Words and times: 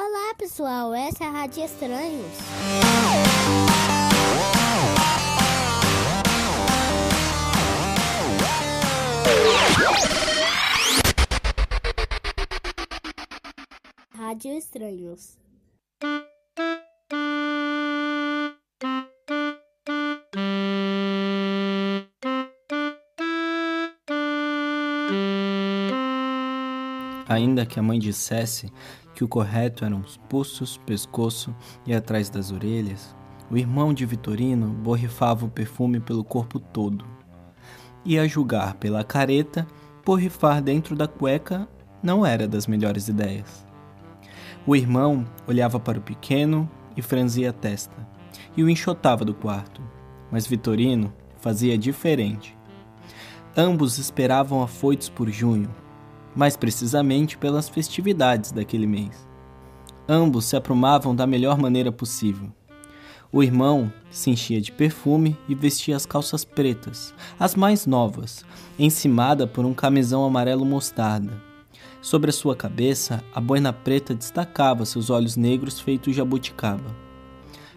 Olá 0.00 0.32
pessoal, 0.38 0.94
essa 0.94 1.24
é 1.24 1.26
a 1.26 1.30
Rádio 1.30 1.64
Estranhos. 1.64 2.24
Rádio 14.14 14.56
Estranhos. 14.56 15.36
Ainda 27.28 27.66
que 27.66 27.80
a 27.80 27.82
mãe 27.82 27.98
dissesse 27.98 28.72
que 29.18 29.24
o 29.24 29.28
correto 29.28 29.84
eram 29.84 29.98
os 29.98 30.16
pulsos, 30.16 30.76
pescoço 30.86 31.52
e 31.84 31.92
atrás 31.92 32.30
das 32.30 32.52
orelhas, 32.52 33.16
o 33.50 33.56
irmão 33.56 33.92
de 33.92 34.06
Vitorino 34.06 34.68
borrifava 34.68 35.44
o 35.44 35.50
perfume 35.50 35.98
pelo 35.98 36.22
corpo 36.22 36.60
todo. 36.60 37.04
E 38.04 38.16
a 38.16 38.28
julgar 38.28 38.74
pela 38.74 39.02
careta, 39.02 39.66
borrifar 40.06 40.62
dentro 40.62 40.94
da 40.94 41.08
cueca 41.08 41.68
não 42.00 42.24
era 42.24 42.46
das 42.46 42.68
melhores 42.68 43.08
ideias. 43.08 43.66
O 44.64 44.76
irmão 44.76 45.26
olhava 45.48 45.80
para 45.80 45.98
o 45.98 46.02
pequeno 46.02 46.70
e 46.96 47.02
franzia 47.02 47.50
a 47.50 47.52
testa, 47.52 47.96
e 48.56 48.62
o 48.62 48.70
enxotava 48.70 49.24
do 49.24 49.34
quarto, 49.34 49.82
mas 50.30 50.46
Vitorino 50.46 51.12
fazia 51.40 51.76
diferente. 51.76 52.56
Ambos 53.56 53.98
esperavam 53.98 54.62
afoitos 54.62 55.08
por 55.08 55.28
junho, 55.28 55.74
mais 56.38 56.56
precisamente 56.56 57.36
pelas 57.36 57.68
festividades 57.68 58.52
daquele 58.52 58.86
mês. 58.86 59.26
Ambos 60.08 60.44
se 60.44 60.54
aprumavam 60.54 61.12
da 61.12 61.26
melhor 61.26 61.58
maneira 61.58 61.90
possível. 61.90 62.52
O 63.32 63.42
irmão 63.42 63.92
se 64.08 64.30
enchia 64.30 64.60
de 64.60 64.70
perfume 64.70 65.36
e 65.48 65.54
vestia 65.56 65.96
as 65.96 66.06
calças 66.06 66.44
pretas, 66.44 67.12
as 67.40 67.56
mais 67.56 67.86
novas, 67.86 68.44
encimada 68.78 69.48
por 69.48 69.64
um 69.64 69.74
camisão 69.74 70.24
amarelo 70.24 70.64
mostarda. 70.64 71.42
Sobre 72.00 72.30
a 72.30 72.32
sua 72.32 72.54
cabeça, 72.54 73.20
a 73.34 73.40
boina 73.40 73.72
preta 73.72 74.14
destacava 74.14 74.86
seus 74.86 75.10
olhos 75.10 75.36
negros 75.36 75.80
feitos 75.80 76.14
jabuticaba. 76.14 76.94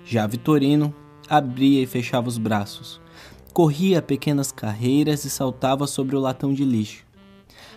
Já 0.06 0.28
Vitorino 0.28 0.94
abria 1.28 1.82
e 1.82 1.88
fechava 1.88 2.30
os 2.30 2.38
braços, 2.38 3.02
corria 3.52 4.04
pequenas 4.04 4.52
carreiras 4.52 5.26
e 5.26 5.32
saltava 5.32 5.88
sobre 5.88 6.16
o 6.16 6.20
latão 6.20 6.54
de 6.54 6.64
lixo. 6.64 7.10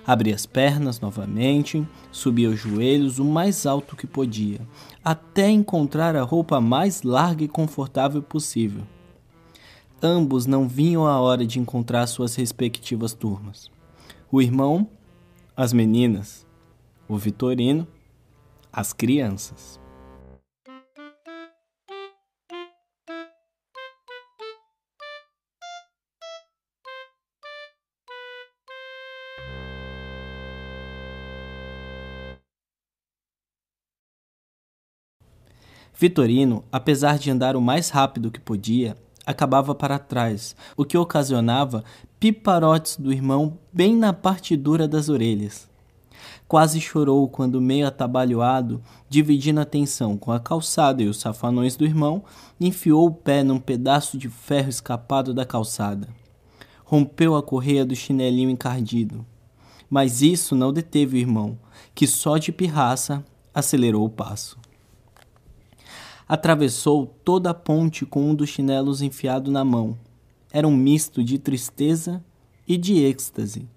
Abria 0.07 0.35
as 0.35 0.45
pernas 0.45 1.01
novamente, 1.01 1.87
subia 2.13 2.51
os 2.51 2.59
joelhos 2.59 3.19
o 3.19 3.25
mais 3.25 3.65
alto 3.65 3.97
que 3.97 4.07
podia, 4.07 4.61
até 5.03 5.49
encontrar 5.49 6.15
a 6.15 6.23
roupa 6.23 6.61
mais 6.61 7.03
larga 7.03 7.43
e 7.43 7.49
confortável 7.49 8.23
possível. 8.23 8.83
Ambos 10.03 10.45
não 10.45 10.69
vinham 10.69 11.07
a 11.07 11.19
hora 11.19 11.47
de 11.47 11.59
encontrar 11.59 12.07
suas 12.07 12.35
respectivas 12.35 13.15
turmas. 13.15 13.71
O 14.31 14.43
irmão, 14.43 14.87
as 15.57 15.73
meninas, 15.73 16.47
o 17.09 17.17
Vitorino, 17.17 17.87
as 18.71 18.93
crianças. 18.93 19.81
Vitorino, 36.05 36.63
apesar 36.71 37.19
de 37.19 37.31
andar 37.31 37.57
o 37.57 37.63
mais 37.63 37.89
rápido 37.89 38.31
que 38.31 38.39
podia, 38.39 38.95
acabava 39.25 39.75
para 39.75 39.99
trás, 39.99 40.55
o 40.77 40.85
que 40.85 40.99
ocasionava 40.99 41.83
piparotes 42.21 42.99
do 42.99 43.11
irmão 43.11 43.57
bem 43.73 43.97
na 43.97 44.13
parte 44.13 44.55
dura 44.55 44.87
das 44.87 45.09
orelhas. 45.09 45.67
Quase 46.47 46.79
chorou 46.79 47.27
quando, 47.27 47.59
meio 47.59 47.87
atabalhoado, 47.87 48.83
dividindo 49.09 49.63
a 49.63 49.65
tensão 49.65 50.15
com 50.15 50.31
a 50.31 50.39
calçada 50.39 51.03
e 51.03 51.09
os 51.09 51.19
safanões 51.19 51.75
do 51.75 51.87
irmão, 51.87 52.23
enfiou 52.61 53.07
o 53.07 53.15
pé 53.15 53.43
num 53.43 53.59
pedaço 53.59 54.19
de 54.19 54.29
ferro 54.29 54.69
escapado 54.69 55.33
da 55.33 55.47
calçada. 55.47 56.07
Rompeu 56.85 57.35
a 57.35 57.43
correia 57.43 57.83
do 57.83 57.97
chinelinho 57.97 58.51
encardido. 58.51 59.25
Mas 59.89 60.21
isso 60.21 60.55
não 60.55 60.71
deteve 60.71 61.17
o 61.17 61.21
irmão, 61.21 61.59
que 61.95 62.07
só 62.07 62.37
de 62.37 62.53
pirraça 62.53 63.25
acelerou 63.55 64.05
o 64.05 64.11
passo 64.11 64.63
atravessou 66.29 67.15
toda 67.25 67.51
a 67.51 67.55
ponte 67.55 68.05
com 68.07 68.31
um 68.31 68.35
dos 68.35 68.49
chinelos 68.49 69.03
enfiado 69.03 69.51
na 69.51 69.65
mão. 69.65 69.97
Era 70.53 70.67
um 70.69 70.77
misto 70.77 71.23
de 71.23 71.39
tristeza 71.39 72.23
e 72.67 72.77
de 72.77 72.99
êxtase. 72.99 73.69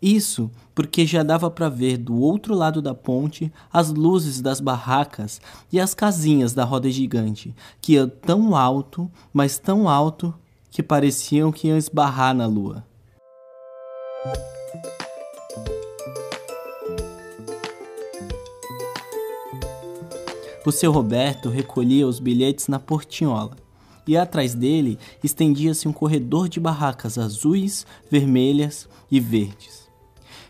Isso 0.00 0.50
porque 0.74 1.06
já 1.06 1.22
dava 1.22 1.50
para 1.50 1.68
ver 1.68 1.96
do 1.96 2.20
outro 2.20 2.54
lado 2.54 2.82
da 2.82 2.94
ponte 2.94 3.52
as 3.72 3.90
luzes 3.90 4.40
das 4.40 4.60
barracas 4.60 5.40
e 5.72 5.80
as 5.80 5.94
casinhas 5.94 6.52
da 6.52 6.64
roda 6.64 6.90
gigante, 6.90 7.54
que 7.80 7.94
iam 7.94 8.08
tão 8.08 8.54
alto, 8.54 9.10
mas 9.32 9.58
tão 9.58 9.88
alto, 9.88 10.34
que 10.70 10.82
pareciam 10.82 11.52
que 11.52 11.68
iam 11.68 11.78
esbarrar 11.78 12.34
na 12.34 12.46
lua. 12.46 12.84
O 20.66 20.72
seu 20.72 20.90
Roberto 20.90 21.50
recolhia 21.50 22.06
os 22.06 22.18
bilhetes 22.18 22.68
na 22.68 22.78
portinhola, 22.78 23.54
e 24.06 24.16
atrás 24.16 24.54
dele 24.54 24.98
estendia-se 25.22 25.86
um 25.86 25.92
corredor 25.92 26.48
de 26.48 26.58
barracas 26.58 27.18
azuis, 27.18 27.86
vermelhas 28.10 28.88
e 29.10 29.20
verdes. 29.20 29.90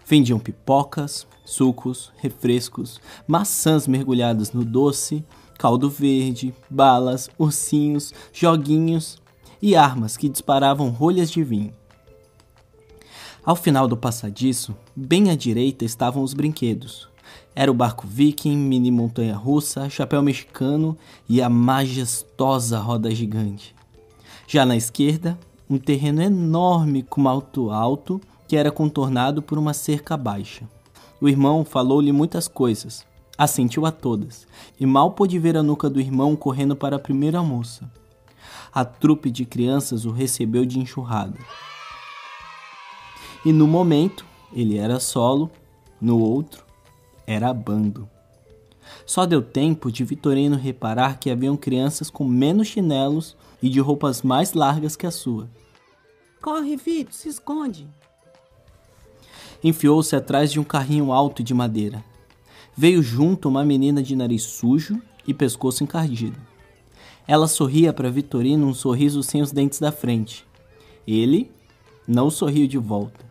Vendiam 0.06 0.38
pipocas, 0.38 1.26
sucos, 1.44 2.12
refrescos, 2.16 3.00
maçãs 3.26 3.88
mergulhadas 3.88 4.52
no 4.52 4.64
doce, 4.64 5.25
caldo 5.58 5.91
verde, 5.91 6.54
balas, 6.70 7.28
ursinhos, 7.36 8.12
joguinhos 8.32 9.20
e 9.60 9.75
armas 9.75 10.16
que 10.16 10.28
disparavam 10.28 10.91
rolhas 10.91 11.28
de 11.28 11.42
vinho. 11.42 11.75
Ao 13.44 13.56
final 13.56 13.88
do 13.88 13.96
passadiço, 13.96 14.76
bem 14.94 15.31
à 15.31 15.34
direita 15.34 15.84
estavam 15.84 16.22
os 16.22 16.34
brinquedos, 16.34 17.08
era 17.54 17.70
o 17.70 17.74
barco 17.74 18.06
viking, 18.06 18.56
mini 18.56 18.90
montanha 18.90 19.36
russa, 19.36 19.88
chapéu 19.88 20.22
mexicano 20.22 20.96
e 21.28 21.40
a 21.40 21.48
majestosa 21.48 22.78
roda 22.78 23.10
gigante. 23.14 23.74
Já 24.46 24.66
na 24.66 24.76
esquerda, 24.76 25.38
um 25.68 25.78
terreno 25.78 26.20
enorme 26.20 27.02
com 27.02 27.28
alto 27.28 27.70
alto 27.70 28.20
que 28.46 28.56
era 28.56 28.70
contornado 28.70 29.40
por 29.40 29.58
uma 29.58 29.72
cerca 29.72 30.16
baixa. 30.16 30.68
O 31.20 31.28
irmão 31.28 31.64
falou-lhe 31.64 32.12
muitas 32.12 32.46
coisas, 32.46 33.06
assentiu 33.38 33.86
a 33.86 33.90
todas, 33.90 34.46
e 34.78 34.84
mal 34.84 35.12
pôde 35.12 35.38
ver 35.38 35.56
a 35.56 35.62
nuca 35.62 35.88
do 35.88 36.00
irmão 36.00 36.36
correndo 36.36 36.76
para 36.76 36.96
a 36.96 37.00
primeira 37.00 37.42
moça. 37.42 37.90
A 38.72 38.84
trupe 38.84 39.30
de 39.30 39.44
crianças 39.44 40.04
o 40.04 40.10
recebeu 40.10 40.64
de 40.64 40.78
enxurrada. 40.78 41.38
E 43.44 43.52
no 43.52 43.66
momento, 43.66 44.26
ele 44.52 44.76
era 44.76 44.98
solo, 44.98 45.50
no 46.00 46.18
outro, 46.18 46.63
era 47.26 47.52
bando. 47.52 48.08
Só 49.06 49.26
deu 49.26 49.42
tempo 49.42 49.90
de 49.90 50.04
Vitorino 50.04 50.56
reparar 50.56 51.18
que 51.18 51.30
haviam 51.30 51.56
crianças 51.56 52.10
com 52.10 52.24
menos 52.24 52.68
chinelos 52.68 53.36
e 53.62 53.68
de 53.68 53.80
roupas 53.80 54.22
mais 54.22 54.52
largas 54.52 54.96
que 54.96 55.06
a 55.06 55.10
sua. 55.10 55.48
Corre, 56.40 56.76
Vito, 56.76 57.14
se 57.14 57.28
esconde. 57.28 57.86
Enfiou-se 59.62 60.14
atrás 60.14 60.52
de 60.52 60.60
um 60.60 60.64
carrinho 60.64 61.12
alto 61.12 61.42
de 61.42 61.54
madeira. 61.54 62.04
Veio 62.76 63.02
junto 63.02 63.49
uma 63.49 63.64
menina 63.64 64.02
de 64.02 64.14
nariz 64.14 64.43
sujo 64.43 65.00
e 65.26 65.32
pescoço 65.32 65.82
encardido. 65.82 66.38
Ela 67.26 67.49
sorria 67.49 67.93
para 67.93 68.10
Vitorino 68.10 68.66
um 68.66 68.75
sorriso 68.75 69.22
sem 69.22 69.40
os 69.40 69.50
dentes 69.50 69.78
da 69.78 69.90
frente. 69.90 70.46
Ele 71.06 71.50
não 72.06 72.28
sorriu 72.28 72.66
de 72.66 72.76
volta 72.76 73.24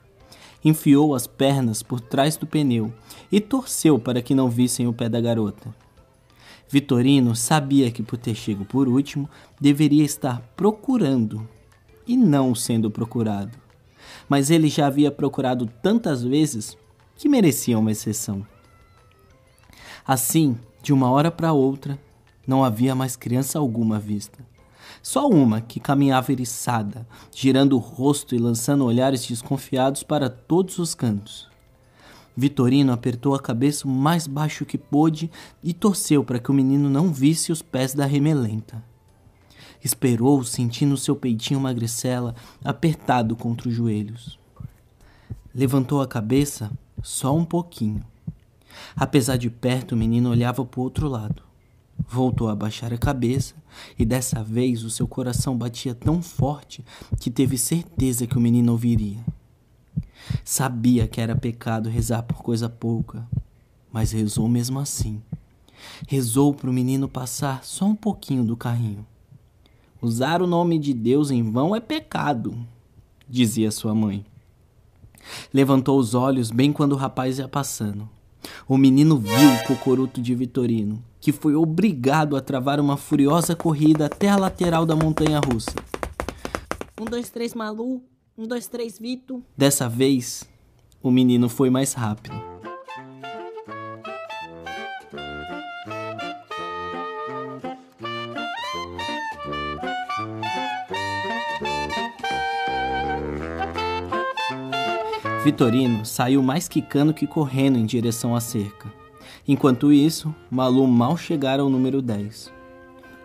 enfiou 0.64 1.14
as 1.14 1.28
pernas 1.28 1.84
por 1.84 2.00
trás 2.00 2.38
do 2.38 2.48
pneu 2.48 2.94
e 3.32 3.40
torceu 3.40 4.00
para 4.00 4.22
que 4.22 4.36
não 4.36 4.50
vissem 4.50 4.88
o 4.88 4.94
pé 4.94 5.10
da 5.10 5.20
garota. 5.20 5.74
Vitorino 6.70 7.36
sabia 7.36 7.92
que, 7.92 8.02
por 8.02 8.18
ter 8.18 8.34
chego 8.34 8.66
por 8.66 8.88
último, 8.88 9.30
deveria 9.60 10.04
estar 10.04 10.42
procurando 10.56 11.48
e 12.08 12.18
não 12.18 12.56
sendo 12.56 12.90
procurado. 12.90 13.58
Mas 14.28 14.50
ele 14.50 14.70
já 14.70 14.88
havia 14.88 15.12
procurado 15.12 15.70
tantas 15.82 16.24
vezes 16.24 16.78
que 17.16 17.30
merecia 17.30 17.78
uma 17.78 17.92
exceção. 17.92 18.46
Assim, 20.06 20.58
de 20.82 20.92
uma 20.92 21.10
hora 21.12 21.32
para 21.32 21.54
outra, 21.54 22.00
não 22.46 22.64
havia 22.64 22.96
mais 22.96 23.16
criança 23.16 23.60
alguma 23.60 23.98
à 23.98 24.00
vista. 24.00 24.53
Só 25.04 25.28
uma 25.28 25.60
que 25.60 25.82
caminhava 25.82 26.32
eriçada, 26.32 27.06
girando 27.30 27.76
o 27.76 27.80
rosto 27.80 28.34
e 28.34 28.38
lançando 28.38 28.86
olhares 28.86 29.28
desconfiados 29.28 30.02
para 30.02 30.30
todos 30.30 30.80
os 30.80 30.96
cantos. 30.96 31.50
Vitorino 32.38 32.94
apertou 32.94 33.36
a 33.36 33.40
cabeça 33.40 33.86
o 33.86 33.92
mais 33.92 34.26
baixo 34.26 34.66
que 34.66 34.78
pôde 34.78 35.30
e 35.62 35.74
torceu 35.74 36.24
para 36.24 36.40
que 36.40 36.50
o 36.50 36.54
menino 36.54 36.90
não 36.90 37.12
visse 37.12 37.52
os 37.52 37.62
pés 37.62 37.94
da 37.94 38.06
remelenta. 38.06 38.82
Esperou, 39.84 40.42
sentindo 40.42 40.96
seu 40.96 41.18
peitinho 41.18 41.60
magricela 41.60 42.34
apertado 42.64 43.36
contra 43.36 43.68
os 43.68 43.76
joelhos. 43.76 44.40
Levantou 45.54 46.02
a 46.02 46.08
cabeça 46.08 46.72
só 47.04 47.36
um 47.36 47.44
pouquinho. 47.44 48.06
Apesar 48.96 49.36
de 49.36 49.50
perto, 49.50 49.92
o 49.92 49.98
menino 49.98 50.30
olhava 50.30 50.66
para 50.66 50.80
o 50.80 50.84
outro 50.84 51.10
lado. 51.10 51.44
Voltou 52.08 52.50
a 52.50 52.56
baixar 52.56 52.94
a 52.94 52.98
cabeça 52.98 53.56
e 53.98 54.06
dessa 54.06 54.44
vez 54.44 54.84
o 54.84 54.90
seu 54.90 55.08
coração 55.08 55.58
batia 55.58 55.96
tão 55.96 56.22
forte 56.22 56.84
que 57.20 57.32
teve 57.32 57.58
certeza 57.58 58.28
que 58.28 58.38
o 58.38 58.42
menino 58.42 58.72
ouviria. 58.72 59.24
Sabia 60.44 61.08
que 61.08 61.20
era 61.20 61.36
pecado 61.36 61.90
rezar 61.90 62.24
por 62.24 62.38
coisa 62.38 62.70
pouca, 62.70 63.28
mas 63.92 64.12
rezou 64.12 64.48
mesmo 64.48 64.80
assim. 64.80 65.22
Rezou 66.08 66.54
para 66.54 66.70
o 66.70 66.74
menino 66.74 67.08
passar 67.08 67.64
só 67.64 67.86
um 67.86 67.96
pouquinho 67.96 68.44
do 68.44 68.56
carrinho. 68.56 69.06
Usar 70.02 70.42
o 70.42 70.48
nome 70.48 70.78
de 70.80 70.94
Deus 70.94 71.32
em 71.32 71.44
vão 71.44 71.76
é 71.76 71.80
pecado, 71.80 72.56
dizia 73.28 73.72
sua 73.72 73.96
mãe. 73.96 74.26
Levantou 75.54 75.98
os 75.98 76.14
olhos 76.14 76.52
bem 76.52 76.74
quando 76.74 76.94
o 76.94 76.98
rapaz 76.98 77.40
ia 77.40 77.48
passando. 77.48 78.10
O 78.68 78.78
menino 78.78 79.18
viu 79.18 79.54
o 79.54 79.64
cocoruto 79.68 80.22
de 80.22 80.36
Vitorino, 80.36 81.02
que 81.24 81.32
foi 81.32 81.56
obrigado 81.56 82.36
a 82.36 82.42
travar 82.42 82.82
uma 82.82 82.98
furiosa 82.98 83.56
corrida 83.56 84.08
até 84.08 84.28
a 84.28 84.36
lateral 84.36 84.86
da 84.86 84.94
montanha 84.94 85.40
russa. 85.40 85.72
Um, 87.00 87.06
dois, 87.06 87.30
três, 87.30 87.54
Malu. 87.54 88.04
Um, 88.38 88.46
dois, 88.46 88.68
três, 88.68 89.00
Vito. 89.00 89.42
Dessa 89.56 89.88
vez, 89.88 90.44
o 91.02 91.10
menino 91.10 91.48
foi 91.48 91.70
mais 91.70 91.94
rápido. 91.94 92.36
Vitorino 105.46 106.06
saiu 106.06 106.44
mais 106.44 106.68
quicando 106.68 107.14
que 107.14 107.26
correndo 107.26 107.78
em 107.78 107.86
direção 107.86 108.36
à 108.36 108.42
cerca. 108.42 109.03
Enquanto 109.48 109.92
isso, 109.92 110.34
Malu 110.50 110.88
mal 110.88 111.18
chegara 111.18 111.62
ao 111.62 111.70
número 111.70 112.02
10. 112.02 112.52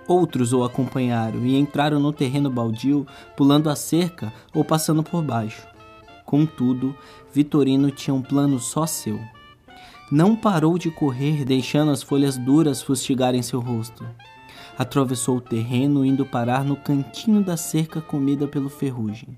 Outros 0.07 0.53
o 0.53 0.65
acompanharam 0.65 1.45
e 1.45 1.57
entraram 1.57 2.01
no 2.01 2.13
terreno 2.13 2.51
baldio, 2.51 3.07
pulando 3.37 3.69
a 3.69 3.77
cerca 3.77 4.33
ou 4.55 4.65
passando 4.65 5.03
por 5.03 5.23
baixo. 5.23 5.67
Contudo, 6.25 6.95
Vitorino 7.33 7.91
tinha 7.91 8.15
um 8.15 8.23
plano 8.23 8.59
só 8.59 8.87
seu. 8.87 9.21
Não 10.11 10.35
parou 10.35 10.79
de 10.79 10.91
correr, 10.91 11.45
deixando 11.45 11.91
as 11.91 12.03
folhas 12.03 12.37
duras 12.37 12.83
fustigarem 12.83 13.43
seu 13.43 13.61
rosto. 13.61 14.05
Atravessou 14.79 15.37
o 15.37 15.41
terreno, 15.43 16.05
indo 16.05 16.25
parar 16.25 16.65
no 16.65 16.77
cantinho 16.77 17.43
da 17.43 17.57
cerca 17.57 18.01
comida 18.01 18.47
pelo 18.47 18.69
ferrugem 18.69 19.37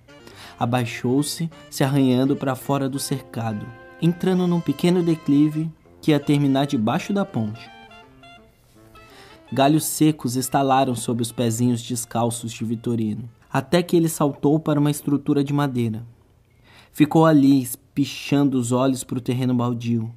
abaixou-se, 0.60 1.50
se 1.70 1.82
arranhando 1.82 2.36
para 2.36 2.54
fora 2.54 2.86
do 2.86 2.98
cercado, 2.98 3.66
entrando 4.02 4.46
num 4.46 4.60
pequeno 4.60 5.02
declive 5.02 5.70
que 6.00 6.10
ia 6.10 6.20
terminar 6.20 6.66
debaixo 6.66 7.12
da 7.12 7.24
ponte. 7.24 7.70
Galhos 9.52 9.84
secos 9.84 10.36
estalaram 10.36 10.94
sob 10.94 11.22
os 11.22 11.32
pezinhos 11.32 11.82
descalços 11.82 12.52
de 12.52 12.64
Vitorino, 12.64 13.28
até 13.52 13.82
que 13.82 13.96
ele 13.96 14.08
saltou 14.08 14.60
para 14.60 14.78
uma 14.78 14.90
estrutura 14.90 15.42
de 15.42 15.52
madeira. 15.52 16.06
Ficou 16.92 17.26
ali, 17.26 17.60
espichando 17.60 18.58
os 18.58 18.70
olhos 18.70 19.02
para 19.02 19.18
o 19.18 19.20
terreno 19.20 19.54
baldio. 19.54 20.10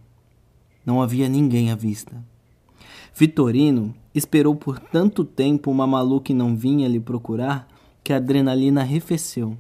Não 0.86 1.02
havia 1.02 1.28
ninguém 1.28 1.72
à 1.72 1.76
vista. 1.76 2.24
Vitorino 3.16 3.94
esperou 4.14 4.56
por 4.56 4.80
tanto 4.80 5.24
tempo 5.24 5.72
uma 5.72 5.88
maluca 5.88 6.34
não 6.34 6.56
vinha 6.56 6.88
lhe 6.88 7.00
procurar 7.00 7.68
que 8.04 8.12
a 8.12 8.18
adrenalina 8.18 8.82
arrefeceu 8.82 9.58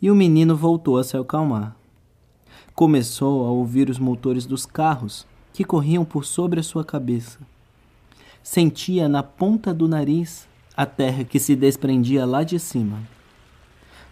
e 0.00 0.10
o 0.10 0.14
menino 0.14 0.56
voltou 0.56 0.98
a 0.98 1.04
se 1.04 1.16
acalmar. 1.16 1.76
Começou 2.74 3.46
a 3.46 3.50
ouvir 3.50 3.88
os 3.88 3.98
motores 3.98 4.46
dos 4.46 4.66
carros 4.66 5.26
que 5.52 5.64
corriam 5.64 6.04
por 6.04 6.24
sobre 6.24 6.60
a 6.60 6.62
sua 6.62 6.84
cabeça. 6.84 7.38
Sentia 8.42 9.08
na 9.08 9.22
ponta 9.22 9.72
do 9.72 9.86
nariz 9.86 10.48
a 10.76 10.86
terra 10.86 11.24
que 11.24 11.38
se 11.38 11.54
desprendia 11.54 12.24
lá 12.24 12.42
de 12.42 12.58
cima. 12.58 13.00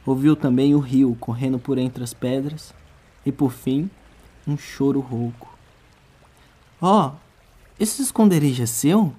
Ouviu 0.04 0.36
também 0.36 0.74
o 0.74 0.78
rio 0.78 1.16
correndo 1.18 1.58
por 1.58 1.78
entre 1.78 2.02
as 2.04 2.14
pedras 2.14 2.74
e, 3.24 3.32
por 3.32 3.52
fim, 3.52 3.90
um 4.46 4.56
choro 4.56 5.00
rouco. 5.00 5.56
Ó, 6.80 7.08
oh, 7.08 7.12
esse 7.78 8.02
esconderijo 8.02 8.62
é 8.62 8.66
seu? 8.66 9.12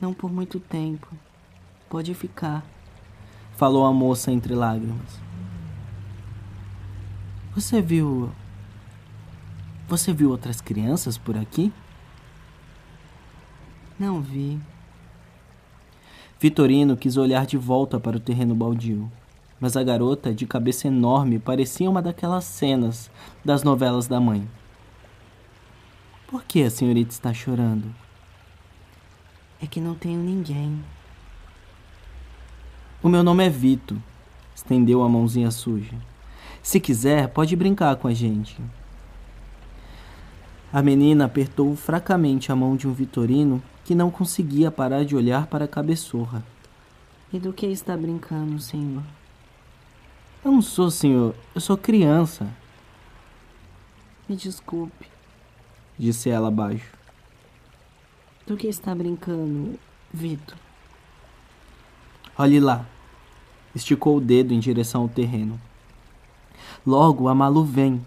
Não 0.00 0.12
por 0.12 0.32
muito 0.32 0.58
tempo. 0.60 1.08
Pode 1.88 2.12
ficar 2.14 2.64
falou 3.56 3.86
a 3.86 3.92
moça 3.92 4.32
entre 4.32 4.54
lágrimas. 4.54 5.20
Você 7.54 7.80
viu. 7.80 8.30
Você 9.86 10.12
viu 10.12 10.30
outras 10.30 10.60
crianças 10.60 11.18
por 11.18 11.36
aqui? 11.36 11.72
Não 13.98 14.20
vi. 14.20 14.58
Vitorino 16.40 16.96
quis 16.96 17.16
olhar 17.16 17.46
de 17.46 17.56
volta 17.56 18.00
para 18.00 18.16
o 18.16 18.20
terreno 18.20 18.54
baldio, 18.54 19.10
mas 19.60 19.76
a 19.76 19.82
garota, 19.82 20.32
de 20.32 20.46
cabeça 20.46 20.88
enorme, 20.88 21.38
parecia 21.38 21.88
uma 21.88 22.02
daquelas 22.02 22.44
cenas 22.44 23.10
das 23.44 23.62
novelas 23.62 24.08
da 24.08 24.18
mãe. 24.18 24.48
Por 26.26 26.44
que 26.44 26.62
a 26.62 26.70
senhorita 26.70 27.12
está 27.12 27.32
chorando? 27.32 27.94
É 29.62 29.66
que 29.66 29.80
não 29.80 29.94
tenho 29.94 30.18
ninguém. 30.18 30.82
O 33.02 33.08
meu 33.08 33.22
nome 33.22 33.46
é 33.46 33.50
Vito, 33.50 34.02
estendeu 34.54 35.02
a 35.02 35.08
mãozinha 35.08 35.50
suja. 35.50 35.94
Se 36.62 36.80
quiser, 36.80 37.28
pode 37.28 37.54
brincar 37.54 37.96
com 37.96 38.08
a 38.08 38.14
gente. 38.14 38.56
A 40.74 40.82
menina 40.82 41.26
apertou 41.26 41.76
fracamente 41.76 42.50
a 42.50 42.56
mão 42.56 42.74
de 42.74 42.88
um 42.88 42.92
Vitorino 42.92 43.62
que 43.84 43.94
não 43.94 44.10
conseguia 44.10 44.72
parar 44.72 45.04
de 45.04 45.14
olhar 45.14 45.46
para 45.46 45.66
a 45.66 45.68
cabeçorra. 45.68 46.44
E 47.32 47.38
do 47.38 47.52
que 47.52 47.66
está 47.66 47.96
brincando, 47.96 48.58
senhor? 48.58 49.04
Eu 50.44 50.50
não 50.50 50.60
sou 50.60 50.90
senhor, 50.90 51.32
eu 51.54 51.60
sou 51.60 51.76
criança. 51.76 52.48
Me 54.28 54.34
desculpe, 54.34 55.06
disse 55.96 56.28
ela 56.28 56.50
baixo. 56.50 56.92
Do 58.44 58.56
que 58.56 58.66
está 58.66 58.92
brincando, 58.92 59.78
Vito? 60.12 60.56
Olhe 62.36 62.58
lá, 62.58 62.84
Esticou 63.74 64.18
o 64.18 64.20
dedo 64.20 64.54
em 64.54 64.60
direção 64.60 65.02
ao 65.02 65.08
terreno. 65.08 65.60
Logo 66.86 67.28
a 67.28 67.34
Malu 67.34 67.64
vem. 67.64 68.04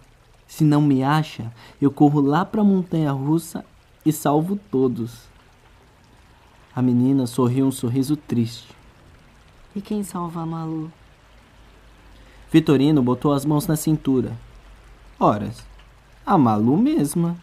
Se 0.48 0.64
não 0.64 0.82
me 0.82 1.04
acha, 1.04 1.52
eu 1.82 1.92
corro 1.92 2.22
lá 2.22 2.46
para 2.46 2.62
a 2.62 2.64
montanha 2.64 3.12
russa 3.12 3.66
e 4.06 4.12
salvo 4.12 4.58
todos. 4.72 5.28
A 6.74 6.82
menina 6.82 7.28
sorriu 7.28 7.66
um 7.66 7.72
sorriso 7.72 8.16
triste. 8.16 8.70
E 9.76 9.82
quem 9.82 10.04
salva 10.04 10.42
a 10.42 10.46
Malu? 10.46 10.92
Vitorino 12.52 13.04
botou 13.04 13.34
as 13.34 13.44
mãos 13.44 13.68
na 13.68 13.76
cintura. 13.76 14.32
Horas, 15.20 15.66
a 16.26 16.38
Malu 16.38 16.78
mesma. 16.78 17.36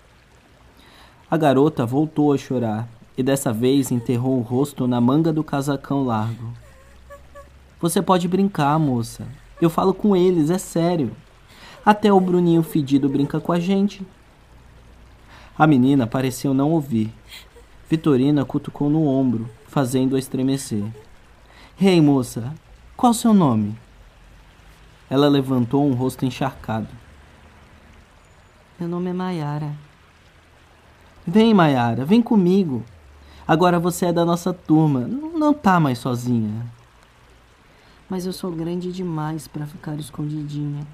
A 1.30 1.36
garota 1.36 1.84
voltou 1.84 2.32
a 2.32 2.38
chorar 2.38 2.88
e 3.16 3.22
dessa 3.22 3.52
vez 3.52 3.90
enterrou 3.90 4.38
o 4.38 4.42
rosto 4.42 4.86
na 4.86 5.00
manga 5.00 5.32
do 5.32 5.44
casacão 5.44 6.04
largo. 6.04 6.52
Você 7.80 8.00
pode 8.00 8.26
brincar, 8.26 8.78
moça. 8.78 9.26
Eu 9.60 9.68
falo 9.68 9.92
com 9.92 10.16
eles, 10.16 10.48
é 10.48 10.58
sério. 10.58 11.10
Até 11.84 12.12
o 12.12 12.20
Bruninho 12.20 12.62
fedido 12.62 13.08
brinca 13.08 13.40
com 13.40 13.52
a 13.52 13.60
gente. 13.60 14.06
A 15.58 15.66
menina 15.66 16.06
pareceu 16.06 16.54
não 16.54 16.70
ouvir. 16.70 17.12
Vitorina 17.88 18.44
cutucou 18.44 18.88
no 18.88 19.06
ombro, 19.06 19.48
fazendo-a 19.68 20.18
estremecer. 20.18 20.84
Rei, 21.76 21.94
hey, 21.94 22.00
moça, 22.00 22.54
qual 22.96 23.12
seu 23.12 23.34
nome? 23.34 23.76
Ela 25.10 25.28
levantou 25.28 25.86
um 25.86 25.94
rosto 25.94 26.24
encharcado. 26.24 26.88
Meu 28.80 28.88
nome 28.88 29.10
é 29.10 29.12
Maiara. 29.12 29.72
Vem, 31.26 31.52
Maiara, 31.52 32.04
vem 32.04 32.22
comigo. 32.22 32.82
Agora 33.46 33.78
você 33.78 34.06
é 34.06 34.12
da 34.12 34.24
nossa 34.24 34.52
turma, 34.52 35.00
não 35.00 35.52
tá 35.52 35.78
mais 35.78 35.98
sozinha 35.98 36.64
mas 38.08 38.26
eu 38.26 38.32
sou 38.32 38.52
grande 38.52 38.92
demais 38.92 39.48
para 39.48 39.66
ficar 39.66 39.98
escondidinha. 39.98 40.86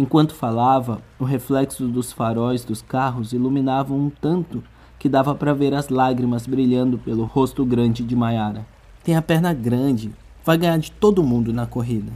Enquanto 0.00 0.32
falava, 0.32 1.02
o 1.18 1.24
reflexo 1.24 1.86
dos 1.86 2.10
faróis 2.10 2.64
dos 2.64 2.80
carros 2.80 3.34
iluminavam 3.34 3.98
um 3.98 4.08
tanto 4.08 4.64
que 4.98 5.10
dava 5.10 5.34
para 5.34 5.52
ver 5.52 5.74
as 5.74 5.90
lágrimas 5.90 6.46
brilhando 6.46 6.96
pelo 6.96 7.24
rosto 7.26 7.66
grande 7.66 8.02
de 8.02 8.16
Maiara. 8.16 8.64
Tem 9.04 9.14
a 9.14 9.20
perna 9.20 9.52
grande, 9.52 10.10
vai 10.42 10.56
ganhar 10.56 10.78
de 10.78 10.90
todo 10.90 11.22
mundo 11.22 11.52
na 11.52 11.66
corrida. 11.66 12.10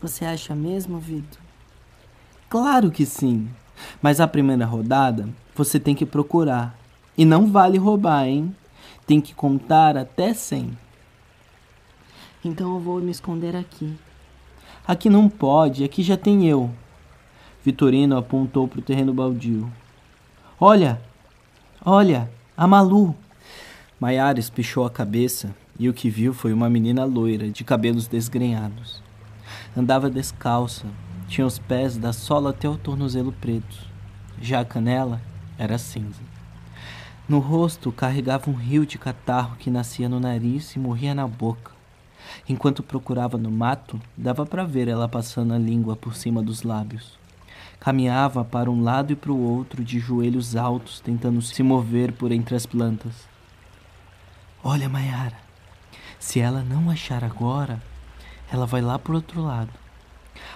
Você 0.00 0.24
acha 0.24 0.54
mesmo, 0.54 1.00
Vitor? 1.00 1.40
Claro 2.48 2.92
que 2.92 3.04
sim. 3.04 3.48
Mas 4.00 4.20
a 4.20 4.28
primeira 4.28 4.64
rodada 4.64 5.28
você 5.56 5.80
tem 5.80 5.92
que 5.92 6.06
procurar. 6.06 6.78
E 7.18 7.24
não 7.24 7.50
vale 7.50 7.78
roubar, 7.78 8.28
hein? 8.28 8.54
Tem 9.04 9.20
que 9.20 9.34
contar 9.34 9.96
até 9.96 10.32
100. 10.32 10.78
Então 12.44 12.74
eu 12.74 12.78
vou 12.78 13.00
me 13.00 13.10
esconder 13.10 13.56
aqui. 13.56 13.98
Aqui 14.86 15.08
não 15.08 15.28
pode, 15.28 15.84
aqui 15.84 16.02
já 16.02 16.16
tem 16.16 16.46
eu. 16.48 16.68
Vitorino 17.64 18.16
apontou 18.16 18.66
para 18.66 18.80
o 18.80 18.82
terreno 18.82 19.14
baldio. 19.14 19.72
Olha! 20.58 21.00
Olha! 21.84 22.28
A 22.56 22.66
Malu! 22.66 23.14
Maiara 24.00 24.40
espichou 24.40 24.84
a 24.84 24.90
cabeça 24.90 25.54
e 25.78 25.88
o 25.88 25.94
que 25.94 26.10
viu 26.10 26.34
foi 26.34 26.52
uma 26.52 26.68
menina 26.68 27.04
loira, 27.04 27.48
de 27.48 27.62
cabelos 27.62 28.08
desgrenhados. 28.08 29.00
Andava 29.76 30.10
descalça, 30.10 30.86
tinha 31.28 31.46
os 31.46 31.58
pés 31.58 31.96
da 31.96 32.12
sola 32.12 32.50
até 32.50 32.68
o 32.68 32.76
tornozelo 32.76 33.32
pretos. 33.32 33.86
Já 34.40 34.60
a 34.60 34.64
canela 34.64 35.20
era 35.56 35.78
cinza. 35.78 36.20
No 37.28 37.38
rosto 37.38 37.92
carregava 37.92 38.50
um 38.50 38.54
rio 38.54 38.84
de 38.84 38.98
catarro 38.98 39.56
que 39.56 39.70
nascia 39.70 40.08
no 40.08 40.18
nariz 40.18 40.74
e 40.74 40.78
morria 40.78 41.14
na 41.14 41.26
boca. 41.26 41.71
Enquanto 42.48 42.82
procurava 42.82 43.38
no 43.38 43.50
mato, 43.50 44.00
dava 44.16 44.44
para 44.44 44.64
ver 44.64 44.88
ela 44.88 45.08
passando 45.08 45.54
a 45.54 45.58
língua 45.58 45.96
por 45.96 46.14
cima 46.14 46.42
dos 46.42 46.62
lábios. 46.62 47.18
Caminhava 47.78 48.44
para 48.44 48.70
um 48.70 48.82
lado 48.82 49.12
e 49.12 49.16
para 49.16 49.32
o 49.32 49.40
outro, 49.40 49.82
de 49.82 49.98
joelhos 49.98 50.54
altos, 50.54 51.00
tentando 51.00 51.42
se 51.42 51.62
mover 51.62 52.12
por 52.12 52.30
entre 52.30 52.54
as 52.54 52.64
plantas. 52.64 53.26
Olha, 54.62 54.88
Maiara, 54.88 55.36
se 56.18 56.38
ela 56.38 56.62
não 56.62 56.88
achar 56.88 57.24
agora, 57.24 57.82
ela 58.52 58.66
vai 58.66 58.80
lá 58.80 58.98
pro 58.98 59.14
outro 59.14 59.42
lado. 59.42 59.72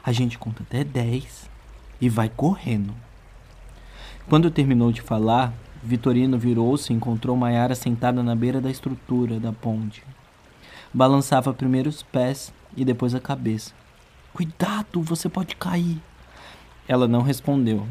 A 0.04 0.12
gente 0.12 0.38
conta 0.38 0.62
até 0.62 0.84
dez 0.84 1.50
e 2.00 2.08
vai 2.08 2.28
correndo. 2.28 2.94
Quando 4.28 4.50
terminou 4.50 4.92
de 4.92 5.02
falar, 5.02 5.52
Vitorino 5.82 6.38
virou-se 6.38 6.92
e 6.92 6.96
encontrou 6.96 7.36
Maiara 7.36 7.74
sentada 7.74 8.22
na 8.22 8.34
beira 8.34 8.60
da 8.60 8.70
estrutura 8.70 9.40
da 9.40 9.52
ponte. 9.52 10.02
Balançava 10.96 11.52
primeiro 11.52 11.90
os 11.90 12.02
pés 12.02 12.54
e 12.74 12.82
depois 12.82 13.14
a 13.14 13.20
cabeça. 13.20 13.74
Cuidado, 14.32 15.02
você 15.02 15.28
pode 15.28 15.54
cair. 15.54 16.00
Ela 16.88 17.06
não 17.06 17.20
respondeu. 17.20 17.86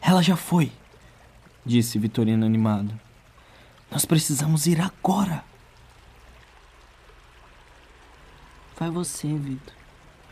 Ela 0.00 0.22
já 0.22 0.34
foi, 0.34 0.72
disse 1.62 1.98
Vitorino 1.98 2.46
animado. 2.46 2.98
Nós 3.90 4.06
precisamos 4.06 4.66
ir 4.66 4.80
agora. 4.80 5.44
Vai 8.78 8.88
você, 8.88 9.28
Vitor. 9.28 9.74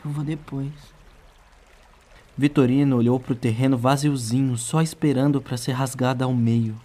Eu 0.02 0.10
vou 0.10 0.24
depois. 0.24 0.72
Vitorino 2.34 2.96
olhou 2.96 3.20
para 3.20 3.34
o 3.34 3.36
terreno 3.36 3.76
vaziozinho, 3.76 4.56
só 4.56 4.80
esperando 4.80 5.38
para 5.38 5.58
ser 5.58 5.72
rasgada 5.72 6.24
ao 6.24 6.32
meio. 6.32 6.80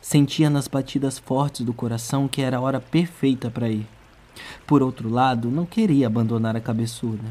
Sentia 0.00 0.48
nas 0.48 0.68
batidas 0.68 1.18
fortes 1.18 1.64
do 1.64 1.72
coração 1.72 2.28
que 2.28 2.40
era 2.40 2.56
a 2.56 2.60
hora 2.60 2.80
perfeita 2.80 3.50
para 3.50 3.68
ir. 3.68 3.86
Por 4.66 4.82
outro 4.82 5.08
lado, 5.08 5.50
não 5.50 5.66
queria 5.66 6.06
abandonar 6.06 6.56
a 6.56 6.60
cabeçuda. 6.60 7.24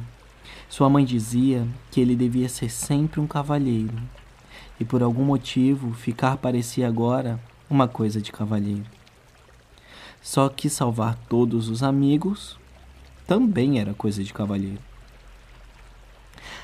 Sua 0.69 0.89
mãe 0.89 1.05
dizia 1.05 1.65
que 1.89 2.01
ele 2.01 2.15
devia 2.15 2.49
ser 2.49 2.69
sempre 2.69 3.19
um 3.19 3.27
cavalheiro, 3.27 3.97
e 4.79 4.85
por 4.85 5.01
algum 5.01 5.23
motivo 5.23 5.93
ficar 5.93 6.37
parecia 6.37 6.87
agora 6.87 7.39
uma 7.69 7.87
coisa 7.87 8.21
de 8.21 8.31
cavalheiro. 8.31 8.85
Só 10.21 10.49
que 10.49 10.69
salvar 10.69 11.15
todos 11.29 11.69
os 11.69 11.83
amigos 11.83 12.57
também 13.25 13.79
era 13.79 13.93
coisa 13.93 14.23
de 14.23 14.33
cavalheiro. 14.33 14.81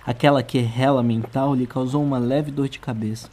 Aquela 0.06 0.44
querela 0.44 1.02
mental 1.02 1.56
lhe 1.56 1.66
causou 1.66 2.04
uma 2.04 2.18
leve 2.18 2.52
dor 2.52 2.68
de 2.68 2.80
cabeça. 2.80 3.30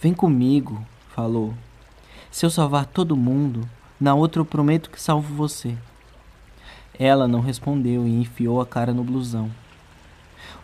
Vem 0.00 0.12
comigo, 0.12 0.84
falou. 1.14 1.54
Se 2.30 2.46
eu 2.46 2.50
salvar 2.50 2.86
todo 2.86 3.16
mundo, 3.16 3.68
na 4.00 4.14
outra 4.14 4.40
eu 4.40 4.46
prometo 4.46 4.90
que 4.90 5.00
salvo 5.00 5.34
você. 5.34 5.76
Ela 6.98 7.26
não 7.26 7.40
respondeu 7.40 8.06
e 8.06 8.20
enfiou 8.20 8.60
a 8.60 8.66
cara 8.66 8.92
no 8.92 9.04
blusão. 9.04 9.50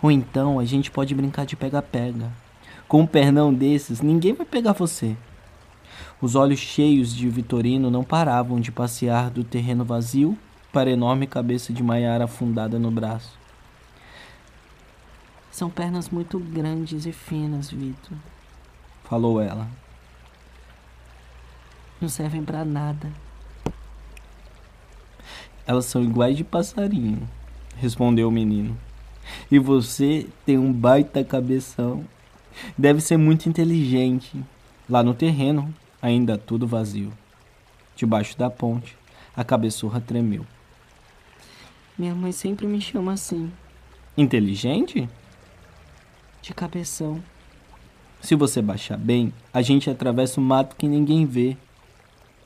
Ou 0.02 0.10
então 0.10 0.58
a 0.58 0.64
gente 0.64 0.90
pode 0.90 1.14
brincar 1.14 1.46
de 1.46 1.56
pega-pega. 1.56 2.30
Com 2.86 3.00
um 3.02 3.06
pernão 3.06 3.52
desses, 3.52 4.00
ninguém 4.00 4.32
vai 4.32 4.46
pegar 4.46 4.72
você. 4.72 5.16
Os 6.20 6.34
olhos 6.34 6.60
cheios 6.60 7.14
de 7.14 7.28
Vitorino 7.28 7.90
não 7.90 8.04
paravam 8.04 8.60
de 8.60 8.70
passear 8.70 9.30
do 9.30 9.42
terreno 9.42 9.84
vazio 9.84 10.38
para 10.72 10.88
a 10.88 10.92
enorme 10.92 11.26
cabeça 11.26 11.72
de 11.72 11.82
Maiara 11.82 12.24
afundada 12.24 12.78
no 12.78 12.90
braço. 12.90 13.36
São 15.50 15.70
pernas 15.70 16.10
muito 16.10 16.38
grandes 16.38 17.06
e 17.06 17.12
finas, 17.12 17.70
Vitor. 17.70 18.16
Falou 19.04 19.40
ela. 19.40 19.66
Não 22.00 22.08
servem 22.08 22.44
para 22.44 22.64
nada. 22.64 23.10
Elas 25.66 25.86
são 25.86 26.02
iguais 26.02 26.36
de 26.36 26.44
passarinho, 26.44 27.28
respondeu 27.76 28.28
o 28.28 28.32
menino. 28.32 28.76
E 29.50 29.58
você 29.58 30.26
tem 30.44 30.58
um 30.58 30.72
baita 30.72 31.24
cabeção. 31.24 32.04
Deve 32.76 33.00
ser 33.00 33.16
muito 33.16 33.48
inteligente. 33.48 34.42
Lá 34.88 35.02
no 35.02 35.14
terreno, 35.14 35.74
ainda 36.00 36.38
tudo 36.38 36.66
vazio. 36.66 37.12
Debaixo 37.96 38.38
da 38.38 38.48
ponte, 38.48 38.96
a 39.34 39.42
cabeçorra 39.42 40.00
tremeu. 40.00 40.46
Minha 41.98 42.14
mãe 42.14 42.30
sempre 42.30 42.66
me 42.66 42.80
chama 42.80 43.14
assim. 43.14 43.50
Inteligente? 44.16 45.08
De 46.42 46.54
cabeção. 46.54 47.22
Se 48.20 48.34
você 48.34 48.62
baixar 48.62 48.96
bem, 48.96 49.32
a 49.52 49.62
gente 49.62 49.90
atravessa 49.90 50.40
o 50.40 50.44
mato 50.44 50.76
que 50.76 50.86
ninguém 50.86 51.26
vê. 51.26 51.56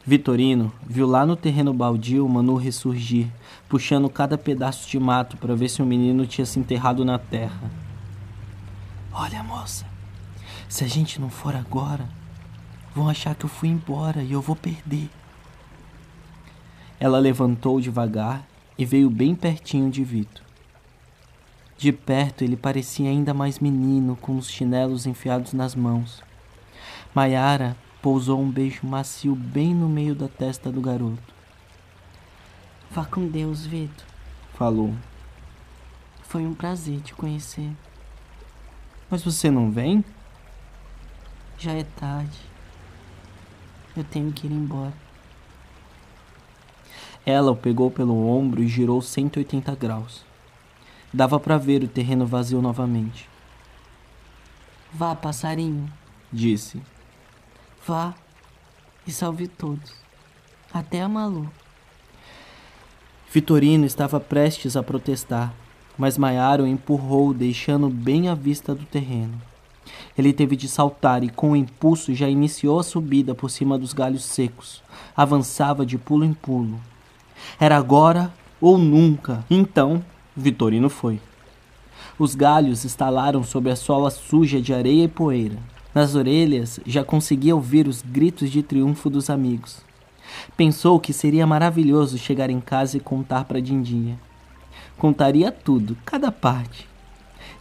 Vitorino 0.05 0.73
viu 0.87 1.07
lá 1.07 1.27
no 1.27 1.37
terreno 1.37 1.75
baldio 1.75 2.29
Manu 2.29 2.57
ressurgir, 2.57 3.29
puxando 3.69 4.09
cada 4.09 4.39
pedaço 4.39 4.89
de 4.89 4.99
mato 4.99 5.37
para 5.37 5.55
ver 5.55 5.69
se 5.69 5.83
o 5.83 5.87
menino 5.87 6.27
tinha 6.27 6.47
se 6.47 6.59
enterrado 6.59 7.05
na 7.05 7.19
terra. 7.19 7.71
Olha, 9.13 9.43
moça, 9.43 9.87
se 10.69 10.85
a 10.85 10.89
gente 10.89 11.21
não 11.21 11.29
for 11.29 11.55
agora, 11.55 12.09
Vão 12.95 13.09
achar 13.09 13.35
que 13.35 13.45
eu 13.45 13.49
fui 13.49 13.69
embora 13.69 14.23
e 14.23 14.33
eu 14.33 14.41
vou 14.41 14.57
perder. 14.57 15.09
Ela 16.99 17.19
levantou 17.19 17.81
devagar 17.81 18.45
e 18.77 18.85
veio 18.85 19.09
bem 19.09 19.35
pertinho 19.35 19.91
de 19.91 20.03
Vitor. 20.03 20.45
De 21.79 21.93
perto 21.93 22.43
ele 22.43 22.57
parecia 22.57 23.09
ainda 23.09 23.33
mais 23.33 23.59
menino, 23.59 24.17
com 24.17 24.37
os 24.37 24.51
chinelos 24.51 25.07
enfiados 25.07 25.53
nas 25.53 25.75
mãos. 25.75 26.23
Maiara 27.15 27.77
pousou 28.01 28.41
um 28.41 28.51
beijo 28.51 28.87
macio 28.87 29.35
bem 29.35 29.75
no 29.75 29.89
meio 29.89 30.15
da 30.15 30.29
testa 30.29 30.71
do 30.71 30.81
garoto. 30.81 31.35
Vá 32.91 33.05
com 33.05 33.29
Deus, 33.29 33.67
Vitor. 33.67 34.05
Falou. 34.55 34.95
Foi 36.23 36.47
um 36.47 36.55
prazer 36.55 37.01
te 37.01 37.15
conhecer. 37.15 37.71
Mas 39.09 39.23
você 39.23 39.51
não 39.51 39.71
vem? 39.71 40.05
Já 41.59 41.73
é 41.73 41.85
tarde. 41.85 42.39
Eu 43.97 44.05
tenho 44.05 44.33
que 44.33 44.47
ir 44.47 44.53
embora. 44.53 44.95
Ela 47.27 47.51
o 47.51 47.57
pegou 47.57 47.91
pelo 47.91 48.27
ombro 48.27 48.63
e 48.63 48.69
girou 48.69 49.03
180 49.03 49.75
graus. 49.75 50.25
Dava 51.13 51.39
para 51.39 51.59
ver 51.59 51.83
o 51.83 51.89
terreno 51.89 52.27
vazio 52.27 52.63
novamente. 52.63 53.29
Vá, 54.93 55.15
passarinho, 55.15 55.93
disse. 56.33 56.81
Vá 57.87 58.15
e 59.07 59.11
salve 59.11 59.49
todos. 59.49 59.93
Até 60.73 61.01
a 61.01 61.09
Malu. 61.09 61.51
Vitorino 63.33 63.87
estava 63.87 64.21
prestes 64.21 64.77
a 64.77 64.83
protestar, 64.83 65.55
mas 65.97 66.19
Maiara 66.19 66.63
o 66.63 66.67
empurrou, 66.67 67.33
deixando 67.33 67.89
bem 67.89 68.29
à 68.29 68.35
vista 68.35 68.75
do 68.75 68.85
terreno. 68.85 69.41
Ele 70.17 70.33
teve 70.33 70.57
de 70.57 70.69
saltar 70.69 71.25
e, 71.25 71.29
com 71.29 71.53
o 71.53 71.57
impulso, 71.57 72.15
já 72.15 72.29
iniciou 72.29 72.79
a 72.79 72.83
subida 72.83 73.35
por 73.35 73.51
cima 73.51 73.79
dos 73.79 73.93
galhos 73.93 74.25
secos. 74.25 74.83
Avançava 75.17 75.87
de 75.87 75.97
pulo 75.97 76.25
em 76.25 76.35
pulo. 76.35 76.81
Era 77.59 77.77
agora 77.77 78.33
ou 78.61 78.77
nunca. 78.77 79.45
Então, 79.49 80.05
Vitorino 80.37 80.91
foi. 80.91 81.21
Os 82.19 82.35
galhos 82.35 82.85
estalaram 82.85 83.43
sobre 83.43 83.71
a 83.73 83.77
sola 83.77 84.11
suja 84.11 84.61
de 84.61 84.75
areia 84.75 85.05
e 85.05 85.09
poeira. 85.09 85.57
Nas 85.95 86.15
orelhas 86.15 86.81
já 86.87 87.05
conseguia 87.05 87.55
ouvir 87.55 87.89
os 87.89 88.03
gritos 88.03 88.51
de 88.51 88.63
triunfo 88.63 89.11
dos 89.11 89.29
amigos. 89.29 89.81
Pensou 90.57 91.01
que 91.01 91.13
seria 91.13 91.47
maravilhoso 91.47 92.17
chegar 92.17 92.51
em 92.51 92.61
casa 92.61 92.97
e 92.97 93.01
contar 93.01 93.45
para 93.45 93.61
Dindinha. 93.61 94.19
Contaria 94.97 95.51
tudo, 95.51 95.97
cada 96.05 96.31
parte 96.31 96.91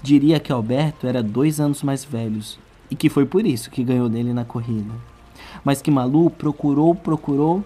diria 0.01 0.39
que 0.39 0.51
Alberto 0.51 1.07
era 1.07 1.21
dois 1.21 1.59
anos 1.59 1.83
mais 1.83 2.05
velhos 2.05 2.57
e 2.89 2.95
que 2.95 3.09
foi 3.09 3.25
por 3.25 3.45
isso 3.45 3.69
que 3.69 3.83
ganhou 3.83 4.09
dele 4.09 4.33
na 4.33 4.45
corrida. 4.45 4.93
Mas 5.63 5.81
que 5.81 5.91
Malu 5.91 6.29
procurou, 6.29 6.95
procurou 6.95 7.63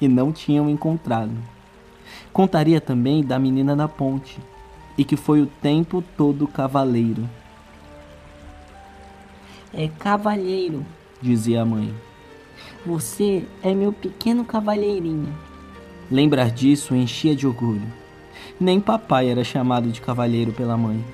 e 0.00 0.08
não 0.08 0.32
tinham 0.32 0.68
encontrado. 0.68 1.32
Contaria 2.32 2.80
também 2.80 3.22
da 3.22 3.38
menina 3.38 3.74
da 3.74 3.88
ponte 3.88 4.38
e 4.98 5.04
que 5.04 5.16
foi 5.16 5.40
o 5.40 5.46
tempo 5.46 6.02
todo 6.16 6.48
cavaleiro. 6.48 7.28
É 9.78 9.88
cavalheiro, 9.88 10.86
dizia 11.20 11.60
a 11.60 11.64
mãe. 11.66 11.94
Você 12.86 13.44
é 13.62 13.74
meu 13.74 13.92
pequeno 13.92 14.42
cavalheirinho. 14.42 15.28
Lembrar 16.10 16.50
disso 16.50 16.94
enchia 16.94 17.36
de 17.36 17.46
orgulho. 17.46 17.86
Nem 18.58 18.80
papai 18.80 19.28
era 19.28 19.44
chamado 19.44 19.90
de 19.90 20.00
cavalheiro 20.00 20.50
pela 20.50 20.78
mãe. 20.78 21.04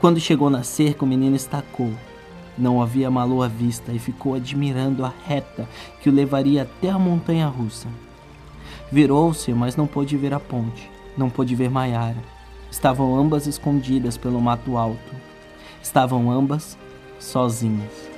Quando 0.00 0.18
chegou 0.18 0.48
na 0.48 0.62
cerca, 0.62 1.04
o 1.04 1.08
menino 1.08 1.36
estacou. 1.36 1.92
Não 2.56 2.80
havia 2.80 3.10
malu 3.10 3.42
à 3.42 3.48
vista 3.48 3.92
e 3.92 3.98
ficou 3.98 4.34
admirando 4.34 5.04
a 5.04 5.12
reta 5.26 5.68
que 6.00 6.08
o 6.08 6.12
levaria 6.12 6.62
até 6.62 6.88
a 6.88 6.98
montanha 6.98 7.46
russa. 7.46 7.88
Virou-se, 8.90 9.52
mas 9.52 9.76
não 9.76 9.86
pôde 9.86 10.16
ver 10.16 10.32
a 10.32 10.40
ponte, 10.40 10.90
não 11.14 11.28
pôde 11.28 11.54
ver 11.54 11.68
Maiara. 11.68 12.24
Estavam 12.70 13.14
ambas 13.18 13.46
escondidas 13.46 14.16
pelo 14.16 14.40
mato 14.40 14.78
alto. 14.78 15.14
Estavam 15.82 16.30
ambas 16.30 16.78
sozinhas. 17.18 18.08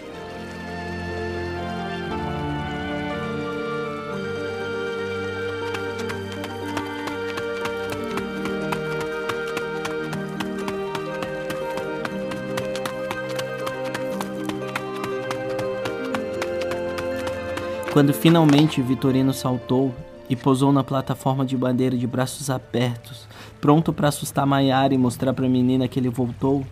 Quando 17.92 18.14
finalmente 18.14 18.80
Vitorino 18.80 19.34
saltou 19.34 19.92
e 20.28 20.36
pousou 20.36 20.72
na 20.72 20.84
plataforma 20.84 21.44
de 21.44 21.56
bandeira 21.56 21.96
de 21.96 22.06
braços 22.06 22.48
abertos, 22.48 23.26
pronto 23.60 23.92
para 23.92 24.08
assustar 24.08 24.46
Maiara 24.46 24.94
e 24.94 24.98
mostrar 24.98 25.34
para 25.34 25.44
a 25.44 25.48
menina 25.48 25.88
que 25.88 25.98
ele 25.98 26.08
voltou, 26.08 26.64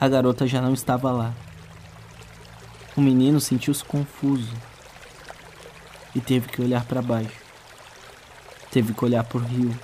a 0.00 0.08
garota 0.08 0.46
já 0.46 0.60
não 0.60 0.74
estava 0.74 1.10
lá. 1.10 1.34
O 2.96 3.00
menino 3.00 3.40
sentiu-se 3.40 3.84
confuso 3.84 4.54
e 6.14 6.20
teve 6.20 6.48
que 6.48 6.60
olhar 6.62 6.84
para 6.84 7.02
baixo. 7.02 7.40
Teve 8.70 8.92
que 8.92 9.04
olhar 9.04 9.24
para 9.24 9.38
o 9.38 9.44
rio, 9.44 9.78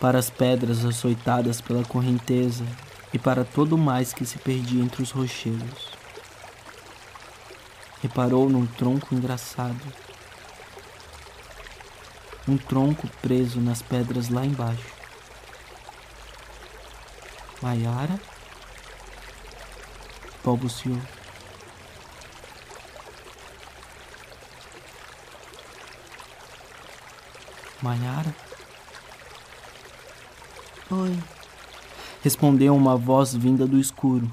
para 0.00 0.18
as 0.18 0.30
pedras 0.30 0.84
açoitadas 0.84 1.60
pela 1.60 1.84
correnteza 1.84 2.64
e 3.12 3.18
para 3.18 3.44
todo 3.44 3.74
o 3.74 3.78
mais 3.78 4.12
que 4.12 4.24
se 4.24 4.38
perdia 4.38 4.82
entre 4.82 5.02
os 5.02 5.10
rochedos 5.10 5.96
reparou 8.06 8.48
num 8.48 8.66
tronco 8.66 9.14
engraçado. 9.14 9.80
Um 12.46 12.56
tronco 12.56 13.08
preso 13.20 13.60
nas 13.60 13.82
pedras 13.82 14.28
lá 14.28 14.46
embaixo. 14.46 14.94
Maiara 17.60 18.20
balbuciou. 20.46 20.96
Maiara? 27.82 28.32
Oi. 30.88 31.18
Respondeu 32.22 32.76
uma 32.76 32.96
voz 32.96 33.34
vinda 33.34 33.66
do 33.66 33.78
escuro. 33.78 34.30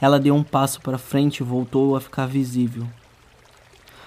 Ela 0.00 0.18
deu 0.18 0.34
um 0.34 0.42
passo 0.42 0.80
para 0.80 0.98
frente 0.98 1.38
e 1.38 1.44
voltou 1.44 1.94
a 1.94 2.00
ficar 2.00 2.26
visível. 2.26 2.86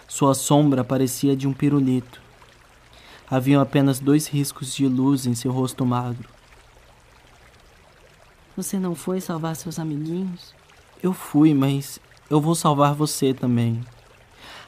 Sua 0.06 0.34
sombra 0.34 0.84
parecia 0.84 1.36
de 1.36 1.48
um 1.48 1.54
pirulito. 1.54 2.22
Haviam 3.32 3.62
apenas 3.62 4.00
dois 4.00 4.28
riscos 4.28 4.76
de 4.76 4.86
luz 4.86 5.26
em 5.26 5.34
seu 5.34 5.52
rosto 5.52 5.86
magro. 5.86 6.28
Você 8.56 8.78
não 8.78 8.94
foi 8.94 9.22
salvar 9.22 9.56
seus 9.56 9.80
amiguinhos? 9.80 10.54
Eu 11.04 11.14
fui, 11.14 11.54
mas 11.54 12.00
eu 12.30 12.42
vou 12.42 12.56
salvar 12.56 12.96
você 12.96 13.34
também. 13.34 13.84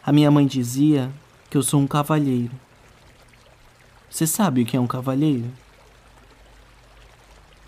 A 0.05 0.11
minha 0.11 0.29
mãe 0.29 0.45
dizia 0.45 1.11
que 1.49 1.57
eu 1.57 1.63
sou 1.63 1.79
um 1.79 1.87
cavalheiro. 1.87 2.51
Você 4.09 4.27
sabe 4.27 4.61
o 4.61 4.65
que 4.65 4.77
é 4.77 4.79
um 4.79 4.85
cavalheiro? 4.85 5.49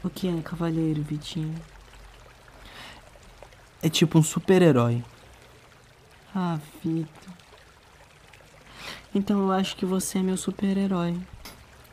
O 0.04 0.10
que 0.10 0.28
é 0.28 0.42
cavalheiro, 0.42 1.02
Vitinho? 1.02 1.56
é 3.82 3.90
tipo 3.90 4.18
um 4.18 4.24
super-herói. 4.24 5.04
Ah, 6.36 6.60
Vitor. 6.84 7.34
Então 9.14 9.40
eu 9.40 9.52
acho 9.52 9.76
que 9.76 9.86
você 9.86 10.20
é 10.20 10.22
meu 10.22 10.38
super-herói. 10.38 11.18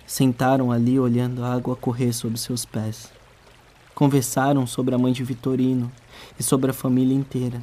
Sentaram 0.06 0.70
ali 0.70 0.98
olhando 0.98 1.44
a 1.44 1.54
água 1.54 1.76
correr 1.76 2.12
sob 2.12 2.38
seus 2.38 2.64
pés. 2.64 3.10
Conversaram 3.94 4.66
sobre 4.66 4.92
a 4.92 4.98
mãe 4.98 5.12
de 5.12 5.22
Vitorino 5.22 5.90
e 6.37 6.42
sobre 6.42 6.72
a 6.72 6.74
família 6.74 7.14
inteira. 7.14 7.62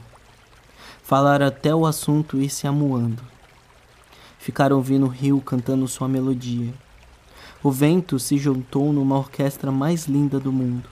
Falaram 1.03 1.45
até 1.45 1.75
o 1.75 1.85
assunto 1.85 2.39
ir 2.39 2.49
se 2.49 2.65
amuando. 2.65 3.21
Ficaram 4.39 4.77
ouvindo 4.77 5.07
o 5.07 5.09
rio 5.09 5.41
cantando 5.41 5.85
sua 5.89 6.07
melodia. 6.07 6.73
O 7.61 7.69
vento 7.69 8.17
se 8.17 8.37
juntou 8.37 8.93
numa 8.93 9.17
orquestra 9.17 9.71
mais 9.71 10.05
linda 10.05 10.39
do 10.39 10.53
mundo. 10.53 10.87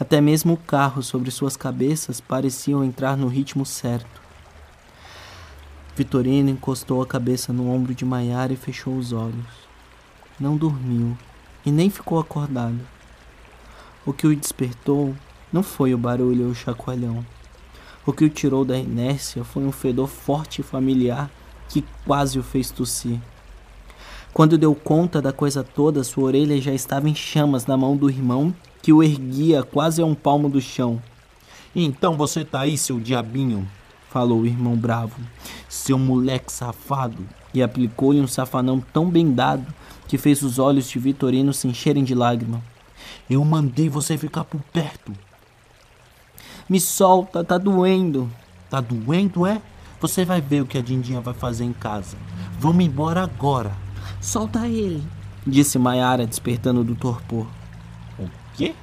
Até 0.00 0.22
mesmo 0.22 0.54
o 0.54 0.56
carro 0.56 1.02
sobre 1.02 1.30
suas 1.30 1.54
cabeças 1.54 2.18
pareciam 2.18 2.82
entrar 2.82 3.14
no 3.14 3.28
ritmo 3.28 3.66
certo. 3.66 4.22
Vitorino 5.94 6.48
encostou 6.48 7.02
a 7.02 7.06
cabeça 7.06 7.52
no 7.52 7.70
ombro 7.70 7.94
de 7.94 8.06
Maiara 8.06 8.54
e 8.54 8.56
fechou 8.56 8.96
os 8.96 9.12
olhos. 9.12 9.46
Não 10.40 10.56
dormiu 10.56 11.16
e 11.64 11.70
nem 11.70 11.90
ficou 11.90 12.18
acordado. 12.18 12.95
O 14.06 14.12
que 14.12 14.24
o 14.24 14.36
despertou 14.36 15.12
não 15.52 15.64
foi 15.64 15.92
o 15.92 15.98
barulho 15.98 16.44
ou 16.44 16.50
o 16.52 16.54
chacoalhão. 16.54 17.26
O 18.06 18.12
que 18.12 18.24
o 18.24 18.30
tirou 18.30 18.64
da 18.64 18.78
inércia 18.78 19.42
foi 19.42 19.64
um 19.64 19.72
fedor 19.72 20.06
forte 20.06 20.60
e 20.60 20.64
familiar 20.64 21.28
que 21.68 21.84
quase 22.06 22.38
o 22.38 22.42
fez 22.42 22.70
tossir. 22.70 23.18
Quando 24.32 24.56
deu 24.56 24.76
conta 24.76 25.20
da 25.20 25.32
coisa 25.32 25.64
toda, 25.64 26.04
sua 26.04 26.24
orelha 26.24 26.60
já 26.60 26.72
estava 26.72 27.08
em 27.08 27.16
chamas 27.16 27.66
na 27.66 27.76
mão 27.76 27.96
do 27.96 28.08
irmão 28.08 28.54
que 28.80 28.92
o 28.92 29.02
erguia 29.02 29.64
quase 29.64 30.00
a 30.00 30.06
um 30.06 30.14
palmo 30.14 30.48
do 30.48 30.60
chão. 30.60 31.02
Então 31.74 32.16
você 32.16 32.44
tá 32.44 32.60
aí, 32.60 32.78
seu 32.78 33.00
diabinho, 33.00 33.66
falou 34.08 34.42
o 34.42 34.46
irmão 34.46 34.76
bravo, 34.76 35.20
seu 35.68 35.98
moleque 35.98 36.52
safado, 36.52 37.26
e 37.52 37.60
aplicou-lhe 37.60 38.20
um 38.20 38.28
safanão 38.28 38.80
tão 38.92 39.10
bem 39.10 39.32
dado 39.32 39.66
que 40.06 40.16
fez 40.16 40.42
os 40.42 40.60
olhos 40.60 40.88
de 40.88 41.00
Vitorino 41.00 41.52
se 41.52 41.66
encherem 41.66 42.04
de 42.04 42.14
lágrima. 42.14 42.62
Eu 43.28 43.44
mandei 43.44 43.88
você 43.88 44.16
ficar 44.16 44.44
por 44.44 44.60
perto. 44.72 45.12
Me 46.68 46.80
solta, 46.80 47.44
tá 47.44 47.58
doendo. 47.58 48.30
Tá 48.70 48.80
doendo, 48.80 49.46
é? 49.46 49.60
Você 50.00 50.24
vai 50.24 50.40
ver 50.40 50.62
o 50.62 50.66
que 50.66 50.78
a 50.78 50.82
Dindinha 50.82 51.20
vai 51.20 51.34
fazer 51.34 51.64
em 51.64 51.72
casa. 51.72 52.16
Vamos 52.58 52.84
embora 52.84 53.22
agora. 53.22 53.72
Solta 54.20 54.66
ele, 54.66 55.02
disse 55.46 55.78
Maiara, 55.78 56.26
despertando 56.26 56.82
do 56.84 56.94
torpor 56.94 57.46
quê? 58.56 58.74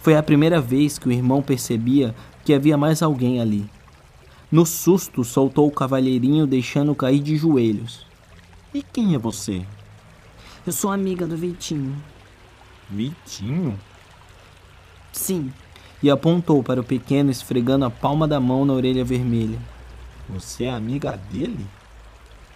Foi 0.00 0.16
a 0.16 0.22
primeira 0.22 0.60
vez 0.60 0.98
que 0.98 1.08
o 1.08 1.12
irmão 1.12 1.42
percebia 1.42 2.14
que 2.44 2.54
havia 2.54 2.78
mais 2.78 3.02
alguém 3.02 3.40
ali. 3.40 3.68
No 4.50 4.64
susto, 4.64 5.24
soltou 5.24 5.66
o 5.66 5.72
cavalheirinho, 5.72 6.46
deixando 6.46 6.94
cair 6.94 7.20
de 7.20 7.36
joelhos. 7.36 8.06
E 8.72 8.82
quem 8.82 9.14
é 9.14 9.18
você? 9.18 9.66
Eu 10.64 10.72
sou 10.72 10.92
amiga 10.92 11.26
do 11.26 11.36
Vitinho. 11.36 11.96
Vitinho? 12.88 13.78
Sim. 15.12 15.52
E 16.02 16.10
apontou 16.10 16.62
para 16.62 16.80
o 16.80 16.84
pequeno, 16.84 17.30
esfregando 17.30 17.84
a 17.84 17.90
palma 17.90 18.28
da 18.28 18.38
mão 18.38 18.64
na 18.64 18.72
orelha 18.72 19.04
vermelha. 19.04 19.58
Você 20.28 20.64
é 20.64 20.70
amiga 20.70 21.18
dele? 21.30 21.66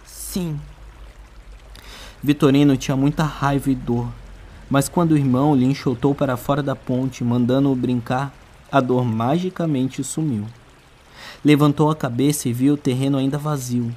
Sim. 0.05 0.59
Vitorino 2.21 2.77
tinha 2.77 2.95
muita 2.95 3.23
raiva 3.23 3.71
e 3.71 3.75
dor. 3.75 4.07
Mas 4.69 4.87
quando 4.87 5.11
o 5.11 5.17
irmão 5.17 5.55
lhe 5.55 5.65
enxotou 5.65 6.15
para 6.15 6.37
fora 6.37 6.63
da 6.63 6.75
ponte, 6.75 7.23
mandando-o 7.23 7.75
brincar, 7.75 8.33
a 8.71 8.79
dor 8.79 9.03
magicamente 9.03 10.03
sumiu. 10.03 10.45
Levantou 11.43 11.89
a 11.89 11.95
cabeça 11.95 12.47
e 12.47 12.53
viu 12.53 12.75
o 12.75 12.77
terreno 12.77 13.17
ainda 13.17 13.37
vazio. 13.37 13.93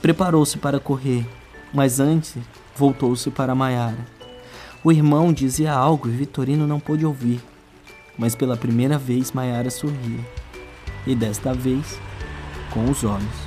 Preparou-se 0.00 0.56
para 0.56 0.80
correr, 0.80 1.28
mas 1.74 2.00
antes 2.00 2.36
voltou-se 2.76 3.30
para 3.30 3.54
Maiara. 3.54 4.15
O 4.86 4.92
irmão 4.92 5.32
dizia 5.32 5.72
algo 5.72 6.08
e 6.08 6.12
Vitorino 6.12 6.64
não 6.64 6.78
pôde 6.78 7.04
ouvir, 7.04 7.40
mas 8.16 8.36
pela 8.36 8.56
primeira 8.56 8.96
vez 8.96 9.32
Maiara 9.32 9.68
sorria, 9.68 10.24
e 11.04 11.12
desta 11.12 11.52
vez 11.52 11.98
com 12.70 12.84
os 12.88 13.02
olhos. 13.02 13.45